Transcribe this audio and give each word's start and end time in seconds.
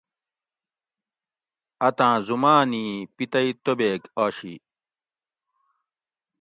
اتاں 1.87 2.15
زومانی 2.27 2.85
پتئی 3.15 3.49
توبیک 3.63 4.01
آشی 4.23 4.55